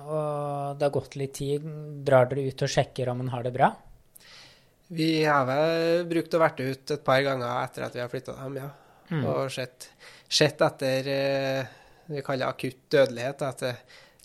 og 0.07 0.77
det 0.79 0.87
har 0.87 0.93
gått 0.95 1.17
litt 1.19 1.33
tid, 1.35 1.65
drar 2.07 2.29
dere 2.31 2.47
ut 2.47 2.63
og 2.63 2.71
sjekker 2.71 3.11
om 3.11 3.19
en 3.19 3.33
har 3.33 3.43
det 3.43 3.51
bra? 3.55 3.73
Vi 4.95 5.09
har 5.25 5.43
vel 5.49 6.05
brukt 6.07 6.37
å 6.37 6.39
vært 6.39 6.61
ut 6.63 6.93
et 6.95 7.03
par 7.03 7.19
ganger 7.25 7.65
etter 7.65 7.87
at 7.87 7.97
vi 7.97 8.03
har 8.03 8.11
flytta 8.11 8.37
dem, 8.39 8.59
ja. 8.61 8.69
Mm. 9.11 9.25
Og 9.27 9.51
sett, 9.53 9.89
sett 10.31 10.61
etter 10.65 11.09
eh, 11.11 11.75
vi 12.09 12.23
kaller 12.25 12.49
akutt 12.49 12.87
dødelighet. 12.93 13.43
At 13.45 13.63
det 13.65 13.75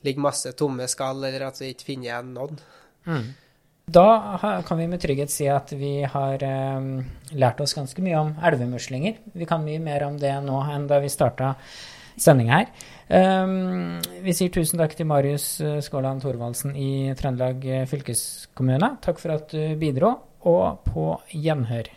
ligger 0.07 0.29
masse 0.29 0.53
tomme 0.57 0.87
skall, 0.91 1.25
eller 1.27 1.49
at 1.49 1.61
vi 1.61 1.73
ikke 1.75 1.91
finner 1.93 2.11
igjen 2.11 2.35
noen. 2.37 2.61
Mm. 3.09 3.31
Da 3.91 4.63
kan 4.67 4.79
vi 4.79 4.87
med 4.87 5.01
trygghet 5.03 5.33
si 5.33 5.49
at 5.51 5.73
vi 5.75 6.03
har 6.07 6.43
um, 6.79 7.01
lært 7.35 7.61
oss 7.65 7.75
ganske 7.75 8.03
mye 8.05 8.19
om 8.21 8.35
elvemuslinger. 8.47 9.17
Vi 9.35 9.49
kan 9.49 9.65
mye 9.67 9.81
mer 9.83 10.05
om 10.07 10.19
det 10.21 10.35
nå 10.45 10.61
enn 10.71 10.87
da 10.91 11.01
vi 11.03 11.11
starta 11.11 11.57
sendinga 12.21 12.61
her. 12.61 12.69
Um, 13.11 13.99
vi 14.23 14.35
sier 14.37 14.53
tusen 14.55 14.79
takk 14.79 14.95
til 14.95 15.09
Marius 15.11 15.57
Skåland 15.83 16.23
Thorvaldsen 16.23 16.77
i 16.79 17.11
Trøndelag 17.19 17.67
fylkeskommune. 17.91 18.93
Takk 19.03 19.19
for 19.23 19.35
at 19.35 19.51
du 19.51 19.75
bidro 19.81 20.15
og 20.47 20.85
på 20.87 21.09
gjenhør. 21.35 21.91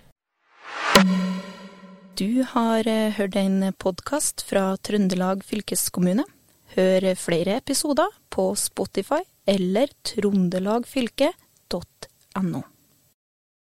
Du 2.18 2.44
har 2.46 2.88
eh, 2.88 3.14
hørt 3.18 3.36
en 3.36 3.74
podkast 3.78 4.44
fra 4.46 4.76
Trøndelag 4.82 5.46
fylkeskommune. 5.46 6.26
Hør 6.74 7.14
flere 7.18 7.58
episoder 7.62 8.10
på 8.34 8.56
Spotify 8.58 9.22
eller 9.46 9.90
trondelagfylket.no. 11.74 12.64